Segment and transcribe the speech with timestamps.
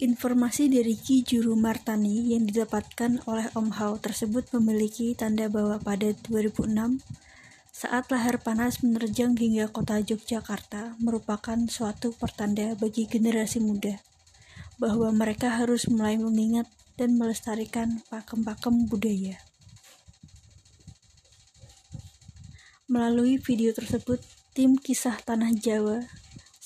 [0.00, 6.16] Informasi dari Ki Juru Martani yang didapatkan oleh Om Hao tersebut memiliki tanda bahwa pada
[6.24, 7.04] 2006,
[7.68, 14.00] saat lahar panas menerjang hingga kota Yogyakarta merupakan suatu pertanda bagi generasi muda
[14.80, 16.64] bahwa mereka harus mulai mengingat
[16.96, 19.36] dan melestarikan pakem-pakem budaya.
[22.88, 24.24] Melalui video tersebut,
[24.56, 26.08] tim kisah Tanah Jawa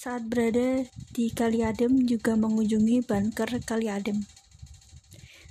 [0.05, 0.85] saat berada
[1.17, 4.21] di Kali Adem juga mengunjungi bunker Kali Adem.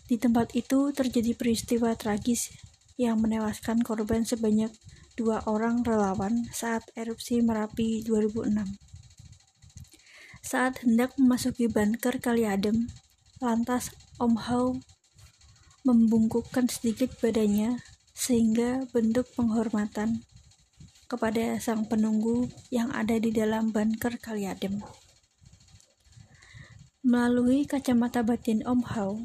[0.06, 2.54] Di tempat itu terjadi peristiwa tragis
[2.94, 4.70] yang menewaskan korban sebanyak
[5.18, 8.78] dua orang relawan saat erupsi Merapi 2006.
[10.46, 12.94] Saat hendak memasuki bunker Kali Adem,
[13.42, 13.90] lantas
[14.22, 14.78] Om Hao
[15.82, 17.82] membungkukkan sedikit badannya
[18.14, 20.22] sehingga bentuk penghormatan
[21.14, 24.82] kepada sang penunggu yang ada di dalam bunker Kaliadem.
[27.06, 29.22] Melalui kacamata batin Om Hao,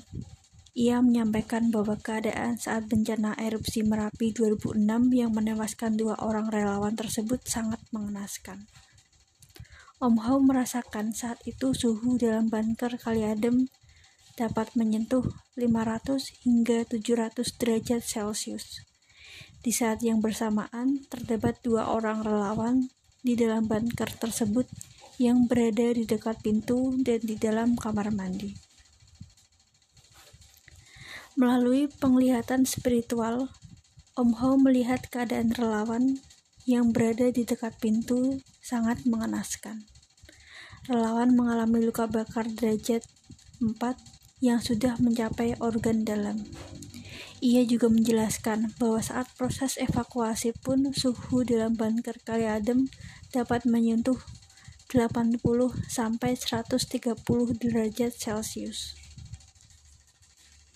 [0.77, 4.85] ia menyampaikan bahwa keadaan saat bencana erupsi Merapi 2006
[5.17, 8.69] yang menewaskan dua orang relawan tersebut sangat mengenaskan.
[9.97, 13.73] Om Hao merasakan saat itu suhu dalam bunker Kaliadem
[14.37, 15.25] dapat menyentuh
[15.57, 18.88] 500 hingga 700 derajat Celcius.
[19.59, 22.89] Di saat yang bersamaan, terdapat dua orang relawan
[23.27, 24.71] di dalam bunker tersebut
[25.19, 28.55] yang berada di dekat pintu dan di dalam kamar mandi.
[31.35, 33.51] Melalui penglihatan spiritual,
[34.19, 36.19] Om Ho melihat keadaan relawan
[36.67, 39.87] yang berada di dekat pintu sangat mengenaskan.
[40.91, 43.07] Relawan mengalami luka bakar derajat
[43.63, 43.79] 4
[44.43, 46.43] yang sudah mencapai organ dalam.
[47.39, 52.91] Ia juga menjelaskan bahwa saat proses evakuasi pun suhu dalam bunker kali adem
[53.31, 54.19] dapat menyentuh
[54.91, 55.39] 80
[55.87, 57.15] sampai 130
[57.63, 58.99] derajat Celcius.